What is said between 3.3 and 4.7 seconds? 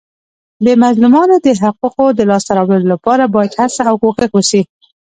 باید هڅه او کوښښ وسي.